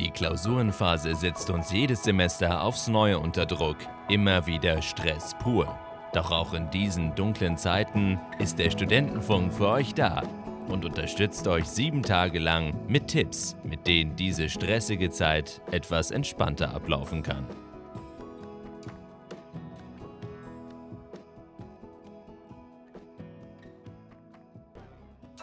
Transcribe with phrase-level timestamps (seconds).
[0.00, 3.76] Die Klausurenphase setzt uns jedes Semester aufs Neue unter Druck.
[4.08, 5.78] Immer wieder Stress pur.
[6.14, 10.22] Doch auch in diesen dunklen Zeiten ist der Studentenfunk für euch da
[10.68, 16.72] und unterstützt euch sieben Tage lang mit Tipps, mit denen diese stressige Zeit etwas entspannter
[16.74, 17.44] ablaufen kann.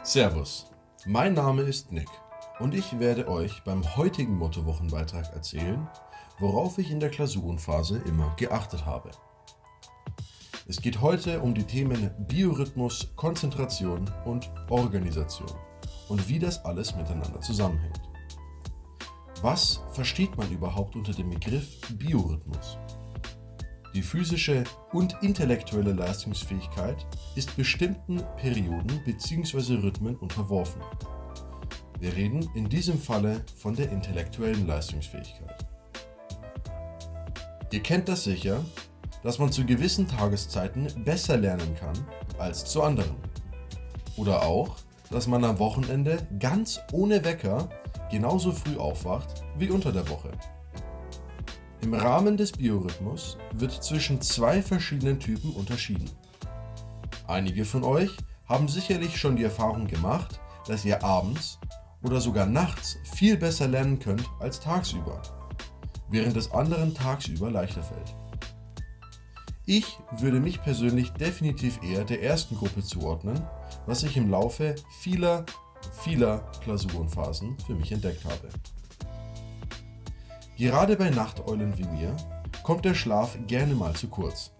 [0.01, 0.71] Servus,
[1.05, 2.09] mein Name ist Nick
[2.59, 5.87] und ich werde euch beim heutigen Mottowochenbeitrag erzählen,
[6.39, 9.11] worauf ich in der Klausurenphase immer geachtet habe.
[10.67, 15.51] Es geht heute um die Themen Biorhythmus, Konzentration und Organisation
[16.09, 18.01] und wie das alles miteinander zusammenhängt.
[19.41, 22.77] Was versteht man überhaupt unter dem Begriff Biorhythmus?
[23.93, 27.05] Die physische und intellektuelle Leistungsfähigkeit
[27.35, 29.75] ist bestimmten Perioden bzw.
[29.75, 30.81] Rhythmen unterworfen.
[31.99, 35.65] Wir reden in diesem Falle von der intellektuellen Leistungsfähigkeit.
[37.71, 38.63] Ihr kennt das sicher,
[39.23, 41.97] dass man zu gewissen Tageszeiten besser lernen kann
[42.37, 43.15] als zu anderen.
[44.15, 44.75] Oder auch,
[45.09, 47.67] dass man am Wochenende ganz ohne Wecker
[48.11, 50.31] genauso früh aufwacht wie unter der Woche.
[51.81, 56.09] Im Rahmen des Biorhythmus wird zwischen zwei verschiedenen Typen unterschieden.
[57.27, 58.11] Einige von euch
[58.45, 61.59] haben sicherlich schon die Erfahrung gemacht, dass ihr abends
[62.03, 65.21] oder sogar nachts viel besser lernen könnt als tagsüber,
[66.09, 68.15] während es anderen tagsüber leichter fällt.
[69.65, 73.41] Ich würde mich persönlich definitiv eher der ersten Gruppe zuordnen,
[73.85, 75.45] was ich im Laufe vieler,
[76.03, 78.47] vieler Klausurenphasen für mich entdeckt habe.
[80.57, 82.15] Gerade bei Nachteulen wie mir
[82.63, 84.51] kommt der Schlaf gerne mal zu kurz,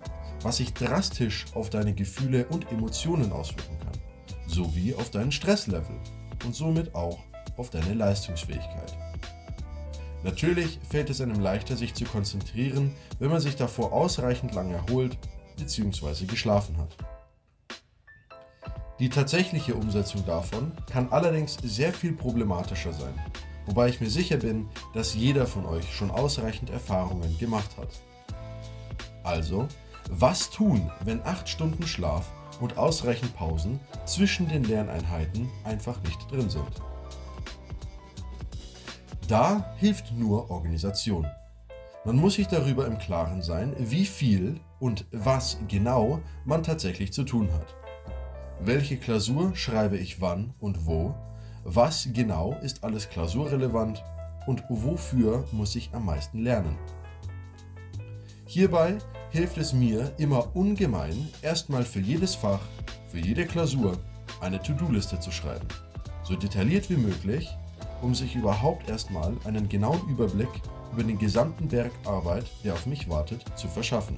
[0.42, 3.98] was sich drastisch auf deine Gefühle und Emotionen auswirken kann,
[4.46, 5.96] sowie auf deinen Stresslevel
[6.48, 7.20] und somit auch
[7.58, 8.96] auf deine Leistungsfähigkeit.
[10.24, 15.18] Natürlich fällt es einem leichter, sich zu konzentrieren, wenn man sich davor ausreichend lang erholt
[15.58, 16.26] bzw.
[16.26, 16.96] geschlafen hat.
[19.00, 23.14] Die tatsächliche Umsetzung davon kann allerdings sehr viel problematischer sein,
[23.66, 27.90] wobei ich mir sicher bin, dass jeder von euch schon ausreichend Erfahrungen gemacht hat.
[29.24, 29.68] Also,
[30.10, 36.50] was tun, wenn 8 Stunden Schlaf und ausreichend Pausen zwischen den Lerneinheiten einfach nicht drin
[36.50, 36.82] sind?
[39.28, 41.28] Da hilft nur Organisation.
[42.06, 47.24] Man muss sich darüber im Klaren sein, wie viel und was genau man tatsächlich zu
[47.24, 47.76] tun hat.
[48.62, 51.14] Welche Klausur schreibe ich wann und wo?
[51.64, 54.04] Was genau ist alles klausurrelevant?
[54.46, 56.78] Und wofür muss ich am meisten lernen?
[58.46, 58.98] Hierbei
[59.38, 62.62] hilft es mir immer ungemein, erstmal für jedes Fach,
[63.12, 63.96] für jede Klausur
[64.42, 65.68] eine To-Do-Liste zu schreiben.
[66.24, 67.48] So detailliert wie möglich
[68.02, 70.50] um sich überhaupt erstmal einen genauen Überblick
[70.92, 74.16] über den gesamten Berg Arbeit, der auf mich wartet, zu verschaffen.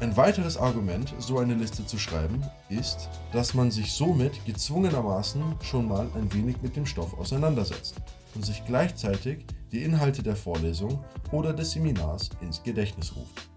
[0.00, 5.86] Ein weiteres Argument, so eine Liste zu schreiben, ist, dass man sich somit gezwungenermaßen schon
[5.86, 7.94] mal ein wenig mit dem Stoff auseinandersetzt
[8.34, 13.48] und sich gleichzeitig die Inhalte der Vorlesung oder des Seminars ins Gedächtnis ruft.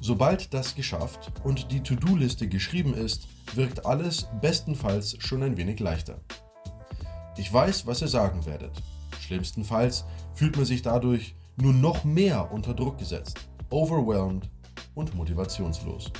[0.00, 6.18] Sobald das geschafft und die To-Do-Liste geschrieben ist, wirkt alles bestenfalls schon ein wenig leichter.
[7.36, 8.72] Ich weiß, was ihr sagen werdet.
[9.20, 14.48] Schlimmstenfalls fühlt man sich dadurch nur noch mehr unter Druck gesetzt, overwhelmed
[14.94, 16.12] und motivationslos.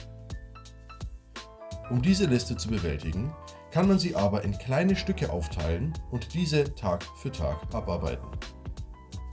[1.91, 3.33] Um diese Liste zu bewältigen,
[3.71, 8.29] kann man sie aber in kleine Stücke aufteilen und diese Tag für Tag abarbeiten.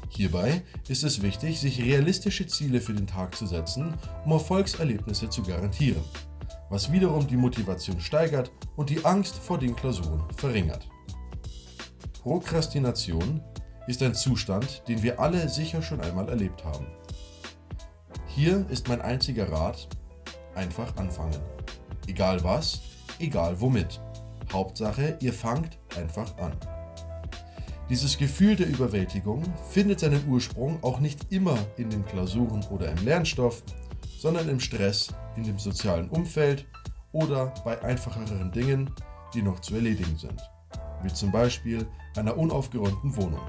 [0.09, 3.93] Hierbei ist es wichtig, sich realistische Ziele für den Tag zu setzen,
[4.25, 6.03] um Erfolgserlebnisse zu garantieren
[6.69, 10.87] was wiederum die Motivation steigert und die Angst vor den Klausuren verringert.
[12.21, 13.41] Prokrastination
[13.87, 16.87] ist ein Zustand, den wir alle sicher schon einmal erlebt haben.
[18.37, 19.87] Hier ist mein einziger Rat,
[20.53, 21.39] einfach anfangen.
[22.05, 22.81] Egal was,
[23.17, 23.99] egal womit.
[24.53, 26.51] Hauptsache, ihr fangt einfach an.
[27.89, 29.41] Dieses Gefühl der Überwältigung
[29.71, 33.63] findet seinen Ursprung auch nicht immer in den Klausuren oder im Lernstoff,
[34.19, 36.67] sondern im Stress in dem sozialen Umfeld
[37.13, 38.93] oder bei einfacheren Dingen,
[39.33, 40.39] die noch zu erledigen sind,
[41.01, 43.41] wie zum Beispiel einer unaufgeräumten Wohnung.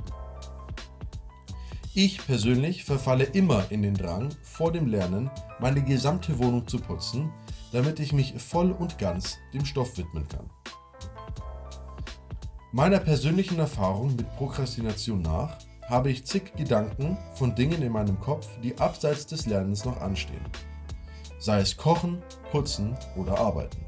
[1.94, 7.32] Ich persönlich verfalle immer in den Drang, vor dem Lernen meine gesamte Wohnung zu putzen,
[7.72, 10.48] damit ich mich voll und ganz dem Stoff widmen kann.
[12.72, 15.58] Meiner persönlichen Erfahrung mit Prokrastination nach
[15.88, 20.44] habe ich zig Gedanken von Dingen in meinem Kopf, die abseits des Lernens noch anstehen.
[21.38, 23.78] Sei es Kochen, Putzen oder Arbeiten.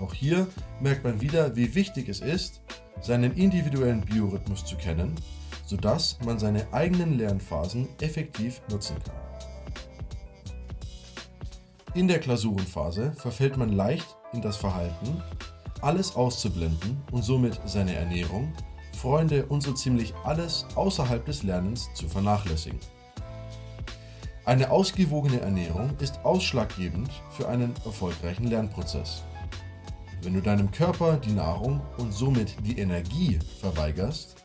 [0.00, 0.48] Auch hier
[0.80, 2.60] merkt man wieder, wie wichtig es ist,
[3.00, 5.14] seinen individuellen Biorhythmus zu kennen,
[5.68, 9.14] sodass man seine eigenen Lernphasen effektiv nutzen kann.
[11.94, 15.22] In der Klausurenphase verfällt man leicht in das Verhalten,
[15.82, 18.52] alles auszublenden und somit seine Ernährung,
[18.96, 22.80] Freunde und so ziemlich alles außerhalb des Lernens zu vernachlässigen.
[24.46, 29.22] Eine ausgewogene Ernährung ist ausschlaggebend für einen erfolgreichen Lernprozess.
[30.22, 34.36] Wenn du deinem Körper die Nahrung und somit die Energie verweigerst,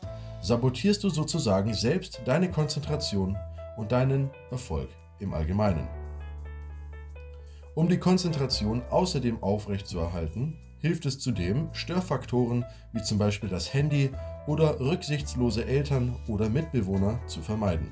[0.44, 3.34] sabotierst du sozusagen selbst deine Konzentration
[3.78, 5.88] und deinen Erfolg im Allgemeinen.
[7.74, 12.62] Um die Konzentration außerdem aufrechtzuerhalten, hilft es zudem, Störfaktoren
[12.92, 14.10] wie zum Beispiel das Handy
[14.46, 17.90] oder rücksichtslose Eltern oder Mitbewohner zu vermeiden.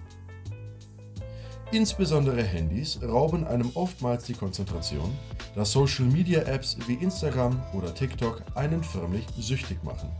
[1.73, 5.11] Insbesondere Handys rauben einem oftmals die Konzentration,
[5.55, 10.11] da Social-Media-Apps wie Instagram oder TikTok einen förmlich süchtig machen.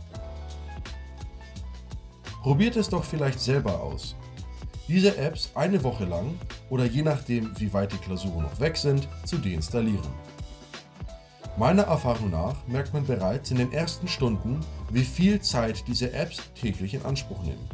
[2.43, 4.15] Probiert es doch vielleicht selber aus.
[4.89, 6.37] Diese Apps eine Woche lang
[6.69, 10.11] oder je nachdem, wie weit die Klausuren noch weg sind, zu deinstallieren.
[11.55, 14.59] Meiner Erfahrung nach merkt man bereits in den ersten Stunden,
[14.91, 17.69] wie viel Zeit diese Apps täglich in Anspruch nehmen.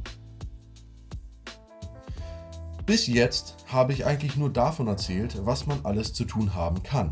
[2.85, 7.09] Bis jetzt habe ich eigentlich nur davon erzählt, was man alles zu tun haben kann.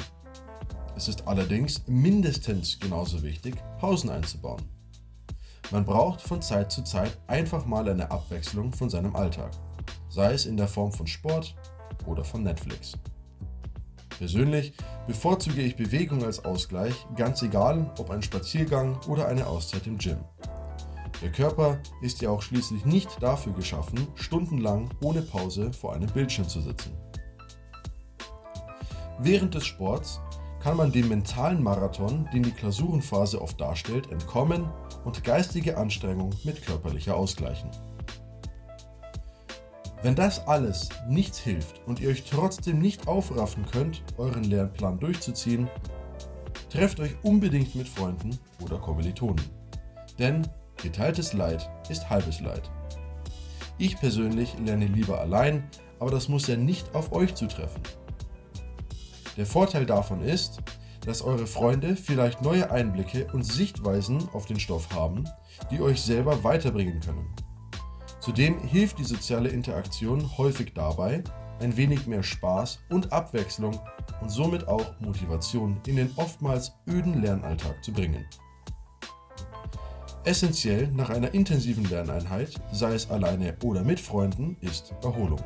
[0.96, 4.77] Es ist allerdings mindestens genauso wichtig, Pausen einzubauen.
[5.72, 9.52] Man braucht von Zeit zu Zeit einfach mal eine Abwechslung von seinem Alltag,
[10.08, 11.56] sei es in der Form von Sport
[12.06, 12.94] oder von Netflix.
[14.18, 14.74] Persönlich
[15.08, 20.18] bevorzuge ich Bewegung als Ausgleich, ganz egal ob ein Spaziergang oder eine Auszeit im Gym.
[21.22, 26.48] Der Körper ist ja auch schließlich nicht dafür geschaffen, stundenlang ohne Pause vor einem Bildschirm
[26.48, 26.94] zu sitzen.
[29.20, 30.22] Während des Sports
[30.62, 34.70] kann man dem mentalen Marathon, den die Klausurenphase oft darstellt, entkommen
[35.06, 37.70] und geistige Anstrengung mit körperlicher ausgleichen.
[40.04, 45.68] Wenn das alles nichts hilft und ihr euch trotzdem nicht aufraffen könnt, euren Lernplan durchzuziehen,
[46.70, 49.44] trefft euch unbedingt mit Freunden oder Kommilitonen.
[50.20, 50.48] Denn
[50.82, 52.70] geteiltes Leid ist halbes Leid.
[53.80, 55.64] Ich persönlich lerne lieber allein,
[56.00, 57.82] aber das muss ja nicht auf euch zutreffen.
[59.38, 60.62] Der Vorteil davon ist,
[61.06, 65.30] dass eure Freunde vielleicht neue Einblicke und Sichtweisen auf den Stoff haben,
[65.72, 67.34] die euch selber weiterbringen können.
[68.20, 71.24] Zudem hilft die soziale Interaktion häufig dabei,
[71.60, 73.80] ein wenig mehr Spaß und Abwechslung
[74.22, 78.26] und somit auch Motivation in den oftmals öden Lernalltag zu bringen.
[80.26, 85.40] Essentiell nach einer intensiven Lerneinheit, sei es alleine oder mit Freunden, ist Erholung.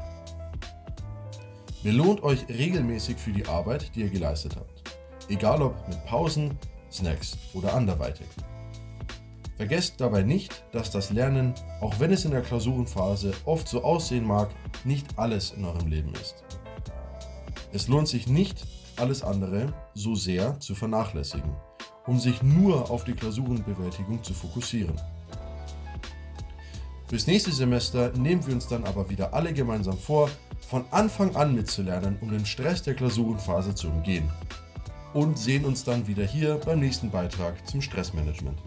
[1.83, 4.83] Belohnt euch regelmäßig für die Arbeit, die ihr geleistet habt.
[5.29, 6.55] Egal ob mit Pausen,
[6.91, 8.27] Snacks oder anderweitig.
[9.57, 14.25] Vergesst dabei nicht, dass das Lernen, auch wenn es in der Klausurenphase oft so aussehen
[14.25, 14.49] mag,
[14.83, 16.43] nicht alles in eurem Leben ist.
[17.73, 18.63] Es lohnt sich nicht,
[18.97, 21.55] alles andere so sehr zu vernachlässigen,
[22.05, 24.99] um sich nur auf die Klausurenbewältigung zu fokussieren.
[27.11, 30.29] Fürs nächste Semester nehmen wir uns dann aber wieder alle gemeinsam vor,
[30.69, 34.31] von Anfang an mitzulernen, um den Stress der Klausurenphase zu umgehen.
[35.13, 38.57] Und sehen uns dann wieder hier beim nächsten Beitrag zum Stressmanagement.